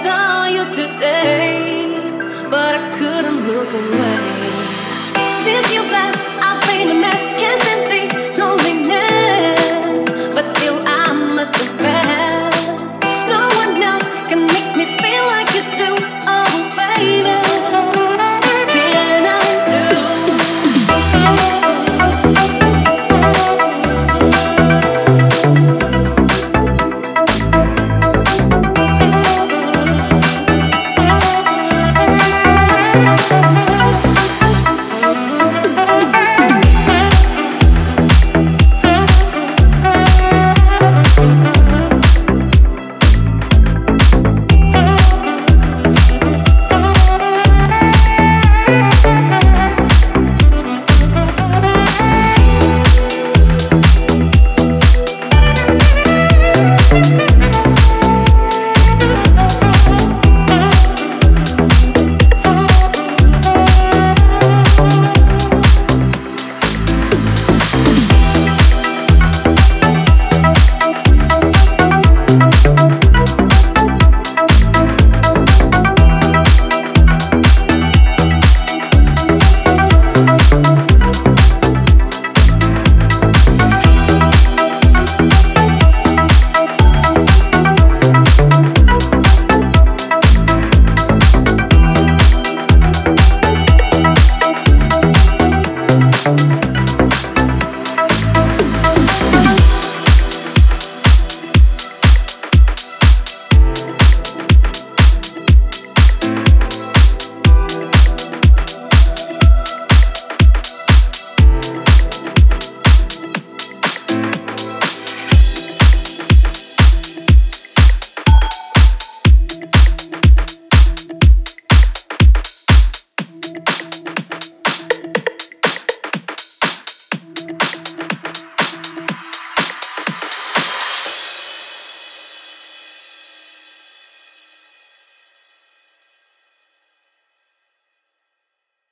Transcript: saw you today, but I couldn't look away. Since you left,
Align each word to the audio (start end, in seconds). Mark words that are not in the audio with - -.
saw 0.00 0.46
you 0.46 0.64
today, 0.74 1.98
but 2.50 2.74
I 2.80 2.98
couldn't 2.98 3.46
look 3.46 3.68
away. 3.68 4.18
Since 5.44 5.74
you 5.74 5.82
left, 5.92 6.31